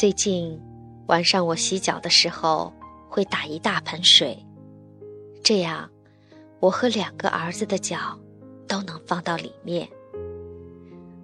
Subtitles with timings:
[0.00, 0.58] 最近
[1.08, 2.72] 晚上我洗脚的时候
[3.06, 4.34] 会打一大盆水，
[5.44, 5.90] 这样
[6.58, 8.18] 我和两个儿子的脚
[8.66, 9.86] 都能放到里面。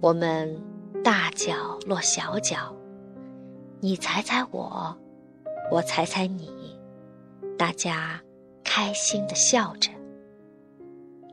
[0.00, 0.56] 我们
[1.02, 2.72] 大脚落小脚，
[3.80, 4.96] 你踩踩我，
[5.72, 6.78] 我踩踩你，
[7.58, 8.22] 大家
[8.62, 9.90] 开心的笑着，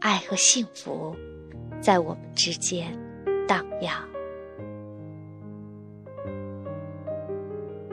[0.00, 1.16] 爱和幸福
[1.80, 2.94] 在我们之间
[3.48, 4.11] 荡漾。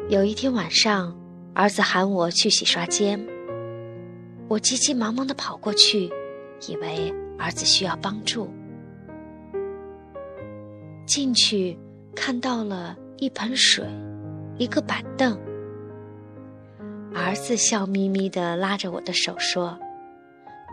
[0.10, 1.16] 有一天晚上，
[1.54, 3.24] 儿子喊我去洗刷间，
[4.48, 6.12] 我急急忙忙的跑过去，
[6.68, 8.50] 以为儿子需要帮助。
[11.06, 11.78] 进去
[12.16, 13.86] 看到了一盆水，
[14.58, 15.40] 一个板凳。
[17.14, 19.78] 儿子笑眯眯的拉着我的手说：“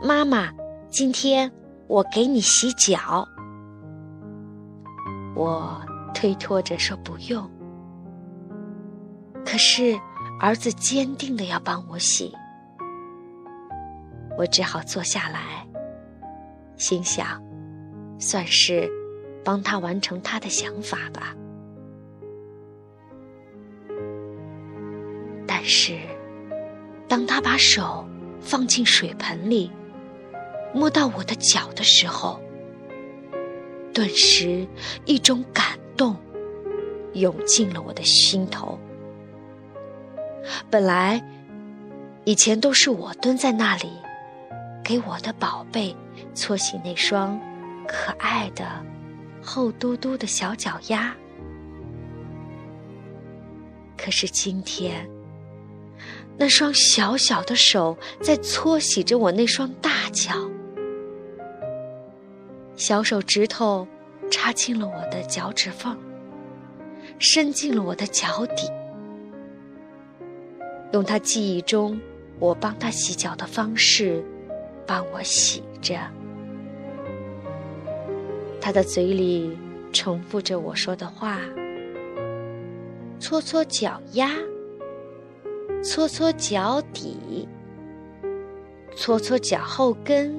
[0.02, 0.50] 妈妈，
[0.88, 1.52] 今天
[1.88, 3.28] 我给你洗脚。”
[5.36, 5.78] 我
[6.14, 7.46] 推脱着说：“不用。”
[9.56, 9.98] 可是，
[10.38, 12.30] 儿子坚定的要帮我洗，
[14.36, 15.66] 我只好坐下来，
[16.76, 17.42] 心想，
[18.18, 18.86] 算是
[19.42, 21.34] 帮他完成他的想法吧。
[25.46, 26.00] 但是，
[27.08, 28.06] 当他把手
[28.42, 29.72] 放进水盆里，
[30.74, 32.38] 摸到我的脚的时候，
[33.94, 34.68] 顿时
[35.06, 36.14] 一种感动
[37.14, 38.78] 涌进了我的心头。
[40.70, 41.22] 本来，
[42.25, 43.91] 以前都是我蹲在那里，
[44.83, 45.94] 给我的宝贝
[46.34, 47.39] 搓洗那双
[47.86, 48.64] 可爱的、
[49.42, 51.14] 厚嘟嘟的小脚丫。
[53.97, 55.08] 可是今天，
[56.36, 60.34] 那双小小的手在搓洗着我那双大脚，
[62.77, 63.86] 小手指头
[64.30, 65.98] 插进了我的脚趾缝，
[67.18, 68.70] 伸进了我的脚底。
[70.96, 72.01] 用他记忆中
[72.39, 74.24] 我帮他洗脚的方式，
[74.86, 75.95] 帮我洗着。
[78.62, 79.55] 他的嘴里
[79.92, 81.39] 重复着我说的话：
[83.20, 84.30] 搓搓脚丫，
[85.84, 87.46] 搓搓脚底，
[88.96, 90.34] 搓搓脚后跟，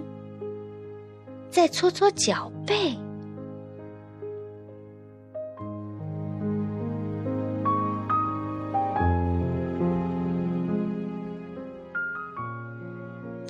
[1.51, 2.97] 再搓搓脚背。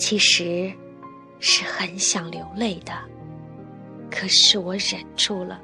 [0.09, 0.72] 其实，
[1.38, 2.94] 是很想流泪的，
[4.09, 5.59] 可是我忍住了。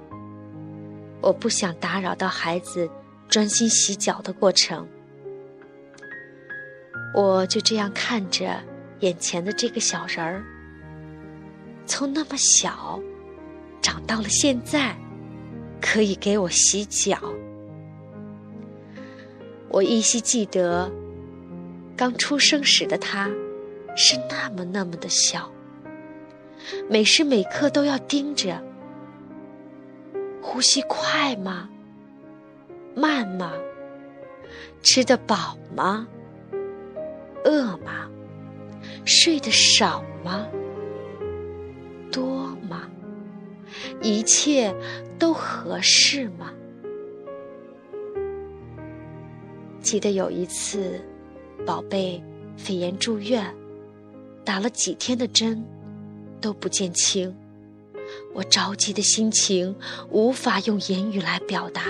[1.21, 2.89] 我不想打扰到孩子
[3.29, 4.85] 专心洗脚的过程，
[7.15, 8.59] 我就这样看着
[8.99, 10.43] 眼前的这个小人儿，
[11.85, 12.99] 从那么小，
[13.81, 14.93] 长到了现在，
[15.79, 17.17] 可以给我洗脚。
[19.69, 20.91] 我依稀记得，
[21.95, 23.31] 刚出生时的他。
[23.95, 25.51] 是那么那么的小，
[26.89, 28.61] 每时每刻都要盯着。
[30.41, 31.69] 呼吸快吗？
[32.95, 33.53] 慢吗？
[34.81, 36.07] 吃得饱吗？
[37.43, 38.09] 饿吗？
[39.05, 40.47] 睡得少吗？
[42.11, 42.89] 多吗？
[44.01, 44.73] 一切
[45.17, 46.53] 都合适吗？
[49.81, 51.01] 记得有一次，
[51.65, 52.23] 宝贝
[52.57, 53.53] 肺炎住院。
[54.45, 55.65] 打了几天的针，
[56.41, 57.33] 都不见轻，
[58.33, 59.75] 我着急的心情
[60.09, 61.83] 无法用言语来表达。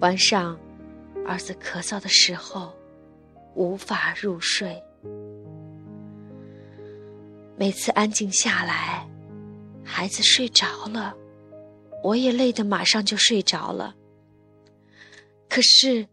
[0.00, 0.58] 晚上，
[1.26, 2.74] 儿子咳嗽的时候，
[3.54, 4.82] 无法入睡。
[7.56, 9.08] 每次安静下来，
[9.82, 11.16] 孩子睡着了，
[12.04, 13.94] 我也累得马上就睡着了。
[15.48, 16.06] 可是，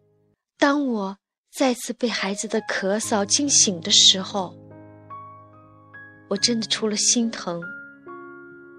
[0.57, 1.18] 当我……
[1.56, 4.58] 再次被孩子的咳嗽惊醒的时候，
[6.27, 7.62] 我真的除了心疼，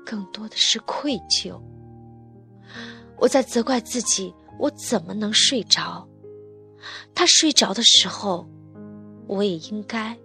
[0.04, 1.56] 更多的是愧疚。
[3.16, 6.04] 我在责怪自己：我怎么能睡着？
[7.14, 8.44] 他睡着的时候，
[9.28, 10.18] 我也应该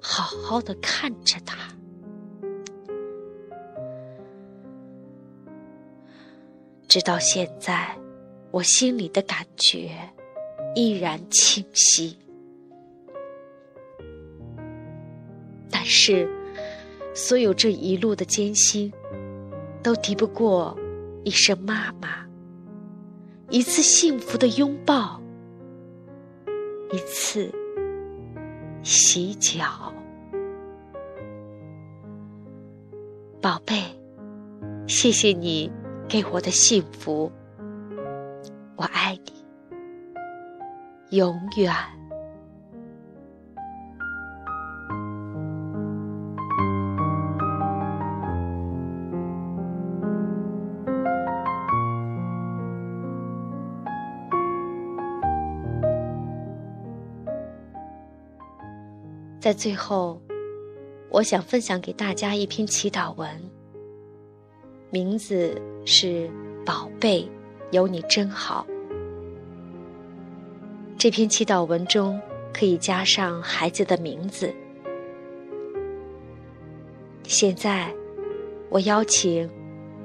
[0.00, 1.72] 好好的看着他。
[6.88, 7.96] 直到现在，
[8.50, 9.96] 我心里的感觉。
[10.74, 12.16] 依然清晰，
[15.70, 16.28] 但是，
[17.14, 18.92] 所有这一路的艰辛，
[19.82, 20.78] 都敌不过
[21.24, 22.24] 一声“妈妈”，
[23.50, 25.20] 一次幸福的拥抱，
[26.92, 27.52] 一次
[28.82, 29.92] 洗脚。
[33.42, 33.74] 宝贝，
[34.86, 35.70] 谢谢你
[36.08, 37.32] 给我的幸福，
[38.76, 39.39] 我爱你。
[41.10, 41.74] 永远。
[59.40, 60.20] 在最后，
[61.08, 63.28] 我想分享给大家一篇祈祷文，
[64.90, 66.30] 名字是
[66.64, 67.26] “宝贝，
[67.72, 68.66] 有你真好”。
[71.00, 72.20] 这篇祈祷文中
[72.52, 74.54] 可以加上孩子的名字。
[77.22, 77.90] 现在，
[78.68, 79.48] 我邀请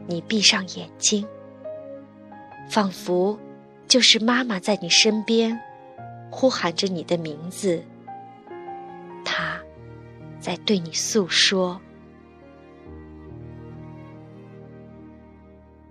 [0.07, 1.27] 你闭上眼睛，
[2.69, 3.37] 仿佛
[3.89, 5.59] 就是妈妈在你身边，
[6.31, 7.83] 呼喊着你的名字。
[9.25, 9.59] 她
[10.39, 11.77] 在对你诉说，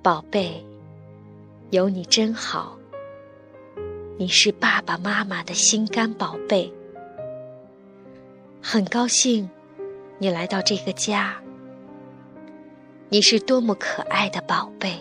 [0.00, 0.64] 宝贝，
[1.68, 2.78] 有你真好。
[4.16, 6.72] 你是爸爸妈妈的心肝宝贝，
[8.62, 9.50] 很高兴
[10.18, 11.34] 你来到这个家。
[13.08, 15.00] 你是多么可爱的宝贝，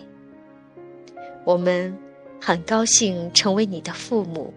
[1.44, 1.96] 我们
[2.40, 4.52] 很高兴成为你的父母，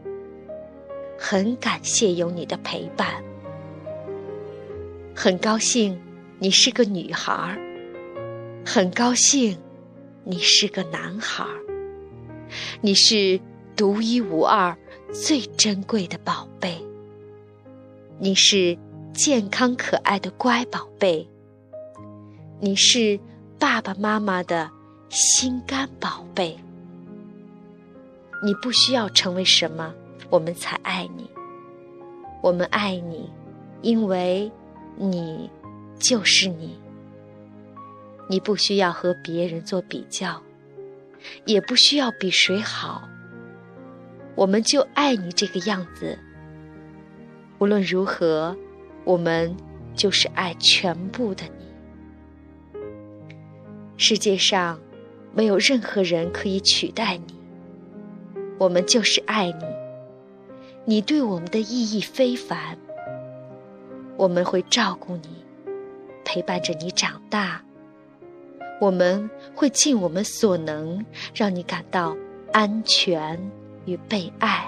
[1.20, 3.24] 很感谢有你的陪伴。
[5.16, 6.02] 很高兴
[6.40, 7.60] 你是个女孩儿，
[8.66, 9.56] 很高兴
[10.24, 11.62] 你是个男孩儿。
[12.82, 13.40] 你是
[13.78, 14.76] 独一无二、
[15.14, 16.84] 最珍贵的宝贝。
[18.18, 18.76] 你是
[19.14, 21.30] 健康可爱的乖宝贝。
[22.60, 23.20] 你是
[23.60, 24.72] 爸爸妈妈的
[25.10, 26.58] 心肝宝贝。
[28.44, 29.94] 你不需要成为什么，
[30.32, 31.30] 我们才爱你。
[32.42, 33.30] 我们爱你，
[33.84, 34.52] 因为。
[35.00, 35.48] 你
[36.00, 36.76] 就是你，
[38.28, 40.42] 你不需要和别人做比较，
[41.46, 43.08] 也不需要比谁好。
[44.38, 46.18] 我们就爱你这个样子。
[47.58, 48.56] 无论如何，
[49.04, 49.54] 我们
[49.96, 51.66] 就是爱全部的你。
[53.98, 54.80] 世界上
[55.34, 57.34] 没有任何人可以取代你。
[58.60, 59.66] 我们就是爱你，
[60.86, 62.78] 你对我们的意义非凡。
[64.18, 65.44] 我们会照顾你，
[66.24, 67.60] 陪伴着你长大。
[68.80, 71.04] 我们会尽我们所能，
[71.34, 72.16] 让你感到
[72.54, 73.40] 安全
[73.88, 74.64] 与被爱。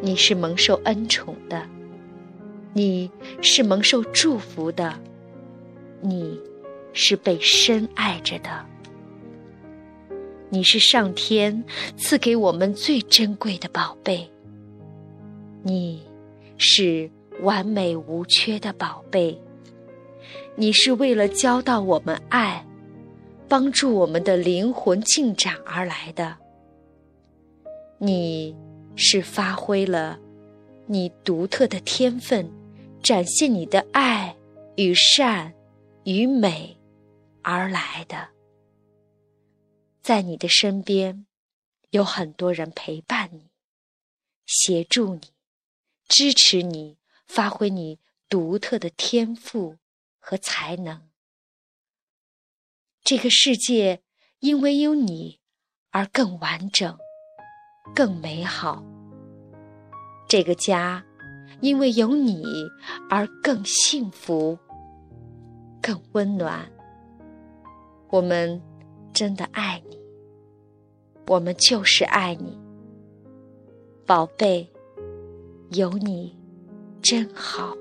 [0.00, 1.66] 你是蒙受恩宠的，
[2.72, 3.10] 你
[3.42, 4.94] 是蒙受祝福的，
[6.00, 6.40] 你
[6.92, 8.64] 是被深爱着的。
[10.50, 11.64] 你是上天
[11.96, 14.30] 赐给我们最珍贵的宝贝。
[15.64, 16.00] 你
[16.56, 17.10] 是。
[17.40, 19.36] 完美无缺的宝贝，
[20.54, 22.64] 你是为了教导我们爱，
[23.48, 26.36] 帮助我们的灵魂进展而来的。
[28.04, 28.52] 你
[28.96, 30.18] 是发挥了
[30.88, 32.50] 你独特的天分，
[33.00, 34.36] 展现你的爱
[34.76, 35.54] 与善
[36.02, 36.76] 与美
[37.42, 38.28] 而来的。
[40.00, 41.26] 在你的身边，
[41.90, 43.52] 有很多人陪伴你，
[44.46, 45.20] 协助你，
[46.08, 46.98] 支持你。
[47.24, 49.78] 发挥你独特的天赋
[50.18, 51.08] 和才能，
[53.02, 54.02] 这个世界
[54.40, 55.40] 因为有你
[55.92, 56.98] 而更完整、
[57.94, 58.82] 更美好。
[60.28, 61.04] 这个家
[61.60, 62.42] 因为有你
[63.10, 64.58] 而更幸福、
[65.80, 66.70] 更温暖。
[68.10, 68.60] 我们
[69.12, 69.98] 真的爱你，
[71.26, 72.58] 我们就是爱你，
[74.06, 74.68] 宝贝，
[75.70, 76.36] 有你。
[77.02, 77.76] 真好，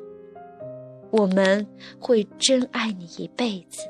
[1.12, 1.64] 我们
[2.00, 3.84] 会真爱你一辈子，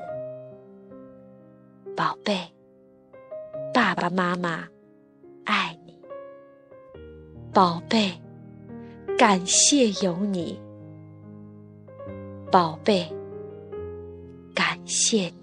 [1.96, 2.38] 宝贝。
[3.72, 4.68] 爸爸妈妈
[5.44, 5.81] 爱你，
[7.52, 8.10] 宝贝。
[9.18, 10.58] 感谢有你，
[12.50, 13.06] 宝贝。
[14.54, 15.41] 感谢你。